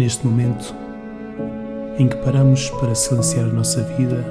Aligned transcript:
neste 0.00 0.26
momento 0.26 0.74
em 1.98 2.08
que 2.08 2.16
paramos 2.16 2.70
para 2.70 2.94
silenciar 2.94 3.44
a 3.44 3.52
nossa 3.52 3.82
vida, 3.82 4.24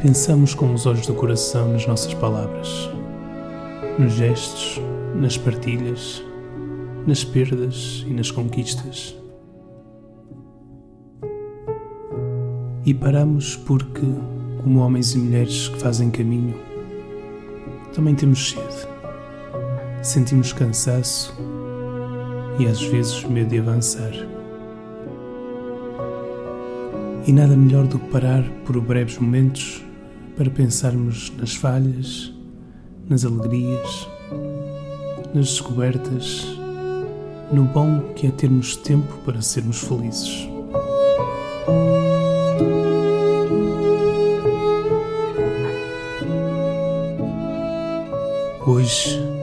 pensamos 0.00 0.54
com 0.54 0.72
os 0.72 0.86
olhos 0.86 1.06
do 1.06 1.12
coração 1.12 1.70
nas 1.70 1.86
nossas 1.86 2.14
palavras, 2.14 2.88
nos 3.98 4.14
gestos, 4.14 4.80
nas 5.14 5.36
partilhas, 5.36 6.24
nas 7.06 7.24
perdas 7.24 8.06
e 8.08 8.14
nas 8.14 8.30
conquistas. 8.30 9.14
E 12.86 12.94
paramos 12.94 13.54
porque, 13.54 14.06
como 14.62 14.80
homens 14.80 15.14
e 15.14 15.18
mulheres 15.18 15.68
que 15.68 15.78
fazem 15.78 16.10
caminho, 16.10 16.54
também 17.92 18.14
temos 18.14 18.48
sede, 18.48 18.88
sentimos 20.02 20.54
cansaço 20.54 21.55
e 22.58 22.66
às 22.66 22.82
vezes 22.82 23.24
medo 23.24 23.50
de 23.50 23.58
avançar. 23.58 24.12
E 27.26 27.32
nada 27.32 27.56
melhor 27.56 27.86
do 27.86 27.98
que 27.98 28.08
parar 28.08 28.42
por 28.64 28.80
breves 28.80 29.18
momentos 29.18 29.84
para 30.36 30.48
pensarmos 30.50 31.32
nas 31.38 31.54
falhas, 31.54 32.32
nas 33.08 33.24
alegrias, 33.24 34.08
nas 35.34 35.48
descobertas, 35.48 36.46
no 37.52 37.64
bom 37.64 38.00
que 38.14 38.26
é 38.26 38.30
termos 38.30 38.76
tempo 38.76 39.12
para 39.24 39.42
sermos 39.42 39.80
felizes. 39.80 40.48
Hoje 48.66 49.35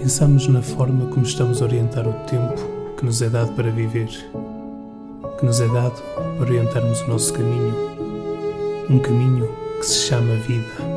pensamos 0.00 0.48
na 0.48 0.62
forma 0.62 1.04
como 1.08 1.26
estamos 1.26 1.60
a 1.60 1.66
orientar 1.66 2.08
o 2.08 2.12
tempo 2.26 2.54
que 2.96 3.04
nos 3.04 3.20
é 3.20 3.28
dado 3.28 3.52
para 3.52 3.70
viver, 3.70 4.08
que 5.38 5.44
nos 5.44 5.60
é 5.60 5.68
dado 5.68 6.00
para 6.14 6.40
orientarmos 6.40 7.02
o 7.02 7.08
nosso 7.08 7.34
caminho, 7.34 7.74
um 8.88 8.98
caminho 8.98 9.46
que 9.78 9.84
se 9.84 10.08
chama 10.08 10.34
vida. 10.36 10.90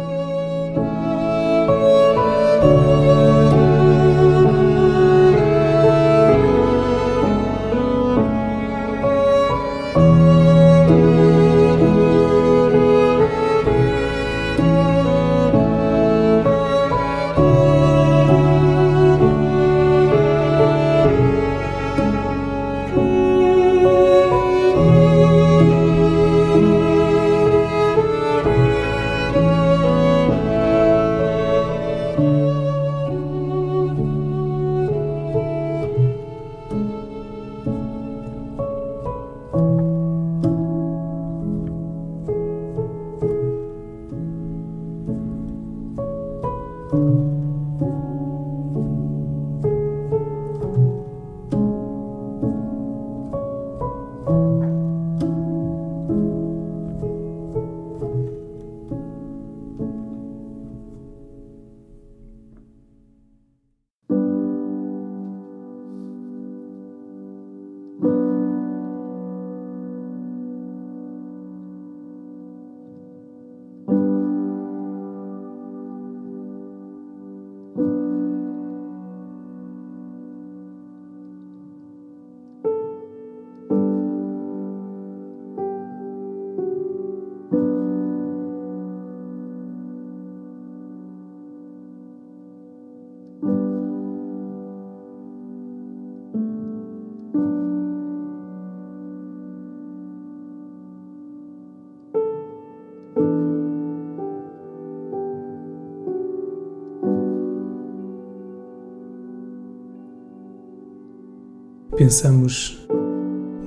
Pensamos 111.96 112.84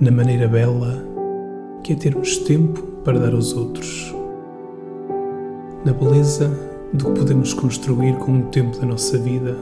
na 0.01 0.11
maneira 0.11 0.49
bela 0.49 1.01
que 1.85 1.93
é 1.93 1.97
termos 1.97 2.39
tempo 2.39 2.83
para 3.05 3.21
dar 3.21 3.33
aos 3.33 3.53
outros, 3.53 4.13
na 5.85 5.93
beleza 5.93 6.51
do 6.93 7.05
que 7.05 7.21
podemos 7.21 7.55
construir 7.55 8.17
com 8.17 8.41
o 8.41 8.43
tempo 8.47 8.77
da 8.81 8.85
nossa 8.85 9.17
vida, 9.17 9.57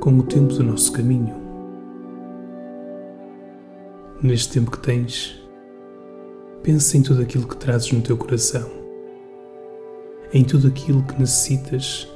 com 0.00 0.18
o 0.18 0.24
tempo 0.24 0.52
do 0.52 0.64
nosso 0.64 0.90
caminho. 0.90 1.36
Neste 4.20 4.54
tempo 4.54 4.72
que 4.72 4.80
tens, 4.80 5.40
pensa 6.64 6.96
em 6.96 7.02
tudo 7.02 7.22
aquilo 7.22 7.46
que 7.46 7.56
trazes 7.56 7.92
no 7.92 8.02
teu 8.02 8.16
coração, 8.16 8.68
em 10.34 10.42
tudo 10.42 10.66
aquilo 10.66 11.04
que 11.04 11.16
necessitas 11.16 12.08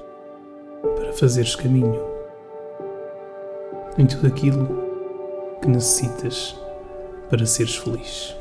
para 0.83 1.13
fazeres 1.13 1.55
caminho, 1.55 2.01
em 3.97 4.07
tudo 4.07 4.27
aquilo 4.27 4.86
que 5.61 5.69
necessitas 5.69 6.57
para 7.31 7.47
seres 7.47 7.77
feliz. 7.77 8.37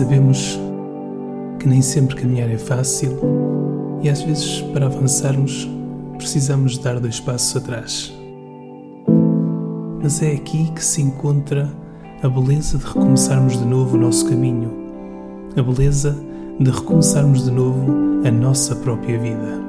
Sabemos 0.00 0.58
que 1.58 1.68
nem 1.68 1.82
sempre 1.82 2.16
caminhar 2.16 2.48
é 2.48 2.56
fácil 2.56 3.18
e 4.00 4.08
às 4.08 4.22
vezes, 4.22 4.62
para 4.72 4.86
avançarmos, 4.86 5.68
precisamos 6.16 6.78
dar 6.78 6.98
dois 6.98 7.20
passos 7.20 7.54
atrás. 7.54 8.10
Mas 10.02 10.22
é 10.22 10.32
aqui 10.32 10.72
que 10.72 10.82
se 10.82 11.02
encontra 11.02 11.70
a 12.22 12.28
beleza 12.30 12.78
de 12.78 12.86
recomeçarmos 12.86 13.58
de 13.58 13.66
novo 13.66 13.98
o 13.98 14.00
nosso 14.00 14.26
caminho, 14.26 14.72
a 15.54 15.62
beleza 15.62 16.16
de 16.58 16.70
recomeçarmos 16.70 17.44
de 17.44 17.50
novo 17.50 18.26
a 18.26 18.30
nossa 18.30 18.74
própria 18.76 19.18
vida. 19.18 19.60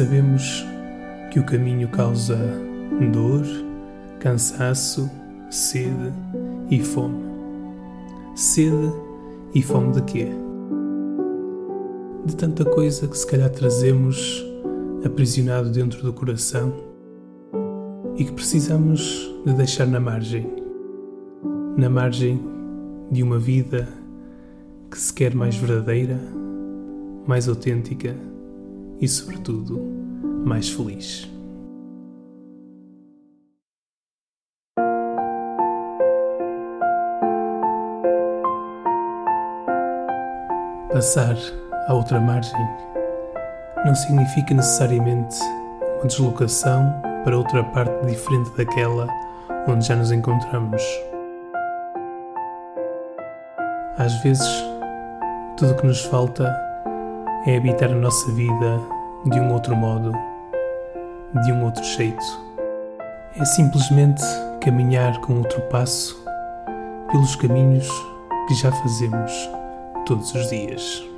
Sabemos 0.00 0.64
que 1.30 1.38
o 1.38 1.44
caminho 1.44 1.86
causa 1.88 2.38
dor, 3.12 3.44
cansaço, 4.18 5.10
sede 5.50 6.10
e 6.70 6.82
fome. 6.82 7.22
Sede 8.34 8.90
e 9.54 9.60
fome 9.60 9.92
de 9.92 10.02
quê? 10.04 10.28
De 12.24 12.34
tanta 12.34 12.64
coisa 12.64 13.06
que 13.06 13.18
se 13.18 13.26
calhar 13.26 13.50
trazemos 13.50 14.42
aprisionado 15.04 15.70
dentro 15.70 16.02
do 16.02 16.14
coração 16.14 16.72
e 18.16 18.24
que 18.24 18.32
precisamos 18.32 19.30
de 19.44 19.52
deixar 19.52 19.86
na 19.86 20.00
margem. 20.00 20.50
Na 21.76 21.90
margem 21.90 22.42
de 23.10 23.22
uma 23.22 23.38
vida 23.38 23.86
que 24.90 24.98
se 24.98 25.12
quer 25.12 25.34
mais 25.34 25.56
verdadeira, 25.56 26.18
mais 27.26 27.46
autêntica 27.46 28.29
e, 29.00 29.08
sobretudo, 29.08 29.80
mais 30.44 30.68
feliz. 30.68 31.28
Passar 40.92 41.36
à 41.86 41.94
outra 41.94 42.20
margem 42.20 42.60
não 43.86 43.94
significa 43.94 44.52
necessariamente 44.52 45.38
uma 45.98 46.06
deslocação 46.06 46.92
para 47.24 47.38
outra 47.38 47.64
parte 47.64 48.06
diferente 48.06 48.50
daquela 48.56 49.06
onde 49.68 49.86
já 49.86 49.96
nos 49.96 50.10
encontramos. 50.12 50.82
Às 53.96 54.14
vezes, 54.22 54.48
tudo 55.56 55.72
o 55.72 55.76
que 55.76 55.86
nos 55.86 56.04
falta 56.04 56.69
é 57.46 57.56
habitar 57.56 57.90
a 57.90 57.94
nossa 57.94 58.30
vida 58.32 58.80
de 59.24 59.40
um 59.40 59.52
outro 59.52 59.74
modo, 59.74 60.12
de 61.44 61.52
um 61.52 61.64
outro 61.64 61.82
jeito. 61.82 62.22
É 63.36 63.44
simplesmente 63.44 64.22
caminhar 64.60 65.18
com 65.20 65.38
outro 65.38 65.60
passo 65.62 66.22
pelos 67.10 67.34
caminhos 67.36 67.88
que 68.46 68.54
já 68.54 68.70
fazemos 68.70 69.32
todos 70.06 70.34
os 70.34 70.50
dias. 70.50 71.09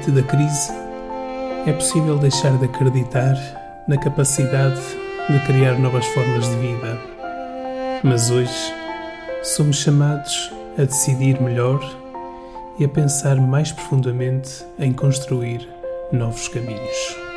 Diante 0.00 0.12
da 0.12 0.22
crise, 0.22 0.72
é 1.66 1.72
possível 1.74 2.16
deixar 2.16 2.56
de 2.56 2.64
acreditar 2.64 3.36
na 3.86 3.98
capacidade 3.98 4.80
de 5.28 5.38
criar 5.40 5.78
novas 5.78 6.06
formas 6.06 6.48
de 6.48 6.56
vida. 6.56 6.98
Mas 8.02 8.30
hoje 8.30 8.72
somos 9.42 9.76
chamados 9.76 10.50
a 10.78 10.84
decidir 10.84 11.38
melhor 11.42 11.80
e 12.78 12.84
a 12.86 12.88
pensar 12.88 13.36
mais 13.36 13.72
profundamente 13.72 14.64
em 14.78 14.90
construir 14.90 15.68
novos 16.10 16.48
caminhos. 16.48 17.29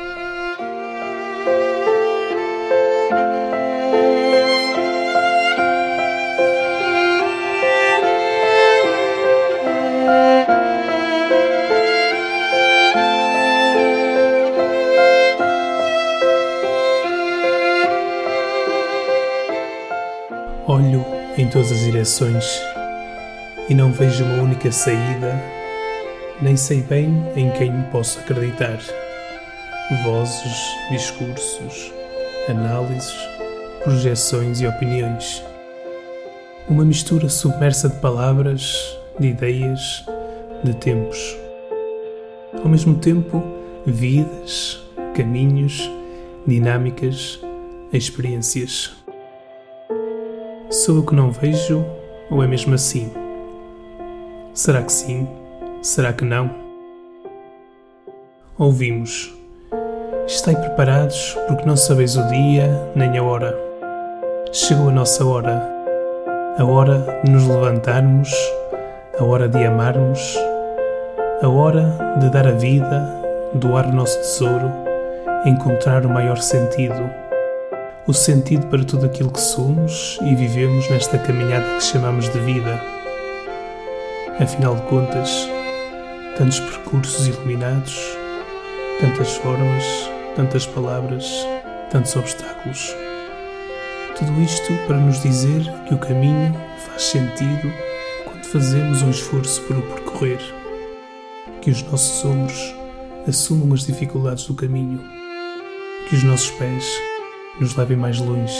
Direções 22.04 22.44
e 23.66 23.74
não 23.74 23.90
vejo 23.90 24.24
uma 24.24 24.42
única 24.42 24.70
saída, 24.70 25.40
nem 26.42 26.54
sei 26.54 26.82
bem 26.82 27.08
em 27.34 27.50
quem 27.52 27.72
posso 27.90 28.18
acreditar. 28.18 28.78
Vozes, 30.04 30.76
discursos, 30.90 31.92
análises, 32.46 33.14
projeções 33.82 34.60
e 34.60 34.66
opiniões. 34.66 35.42
Uma 36.68 36.84
mistura 36.84 37.30
submersa 37.30 37.88
de 37.88 37.96
palavras, 37.96 38.98
de 39.18 39.28
ideias, 39.28 40.04
de 40.62 40.74
tempos. 40.74 41.34
Ao 42.62 42.68
mesmo 42.68 42.96
tempo, 42.96 43.42
vidas, 43.86 44.82
caminhos, 45.14 45.90
dinâmicas, 46.46 47.40
experiências. 47.92 49.03
Sou 50.74 50.98
o 50.98 51.06
que 51.06 51.14
não 51.14 51.30
vejo 51.30 51.84
ou 52.28 52.42
é 52.42 52.48
mesmo 52.48 52.74
assim? 52.74 53.08
Será 54.52 54.82
que 54.82 54.90
sim? 54.90 55.28
Será 55.80 56.12
que 56.12 56.24
não? 56.24 56.50
Ouvimos. 58.58 59.32
Estai 60.26 60.56
preparados 60.56 61.38
porque 61.46 61.64
não 61.64 61.76
sabeis 61.76 62.16
o 62.16 62.26
dia 62.26 62.68
nem 62.96 63.16
a 63.16 63.22
hora. 63.22 63.56
Chegou 64.52 64.88
a 64.88 64.92
nossa 64.92 65.24
hora. 65.24 65.62
A 66.58 66.64
hora 66.64 67.20
de 67.22 67.30
nos 67.30 67.46
levantarmos, 67.46 68.34
a 69.16 69.22
hora 69.22 69.48
de 69.48 69.64
amarmos, 69.64 70.36
a 71.40 71.48
hora 71.48 72.16
de 72.18 72.28
dar 72.30 72.48
a 72.48 72.52
vida, 72.52 73.00
doar 73.54 73.86
o 73.86 73.92
nosso 73.92 74.18
tesouro, 74.18 74.72
encontrar 75.46 76.04
o 76.04 76.10
maior 76.10 76.38
sentido 76.38 77.23
o 78.06 78.12
sentido 78.12 78.66
para 78.66 78.84
tudo 78.84 79.06
aquilo 79.06 79.30
que 79.30 79.40
somos 79.40 80.18
e 80.22 80.34
vivemos 80.34 80.88
nesta 80.90 81.18
caminhada 81.18 81.78
que 81.78 81.84
chamamos 81.84 82.28
de 82.28 82.38
vida. 82.40 82.80
Afinal 84.38 84.76
de 84.76 84.82
contas, 84.82 85.48
tantos 86.36 86.60
percursos 86.60 87.26
iluminados, 87.26 87.98
tantas 89.00 89.32
formas, 89.36 89.84
tantas 90.36 90.66
palavras, 90.66 91.24
tantos 91.90 92.14
obstáculos. 92.16 92.94
Tudo 94.18 94.42
isto 94.42 94.72
para 94.86 94.98
nos 94.98 95.22
dizer 95.22 95.62
que 95.88 95.94
o 95.94 95.98
caminho 95.98 96.54
faz 96.86 97.02
sentido 97.04 97.72
quando 98.24 98.44
fazemos 98.44 99.00
um 99.00 99.10
esforço 99.10 99.62
por 99.62 99.78
o 99.78 99.82
percorrer, 99.82 100.40
que 101.62 101.70
os 101.70 101.82
nossos 101.84 102.22
ombros 102.24 102.74
assumam 103.26 103.72
as 103.72 103.86
dificuldades 103.86 104.46
do 104.46 104.54
caminho, 104.54 105.00
que 106.08 106.16
os 106.16 106.22
nossos 106.22 106.50
pés 106.50 106.84
nos 107.60 107.76
levem 107.76 107.96
mais 107.96 108.18
longe. 108.18 108.58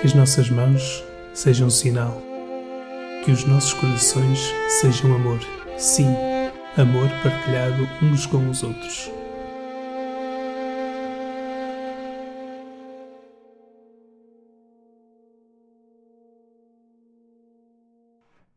Que 0.00 0.06
as 0.06 0.14
nossas 0.14 0.50
mãos 0.50 1.04
sejam 1.32 1.70
sinal. 1.70 2.20
Que 3.24 3.30
os 3.30 3.44
nossos 3.44 3.72
corações 3.74 4.52
sejam 4.80 5.14
amor. 5.14 5.38
Sim, 5.78 6.14
amor 6.76 7.08
partilhado 7.22 7.88
uns 8.02 8.26
com 8.26 8.48
os 8.48 8.62
outros. 8.62 9.10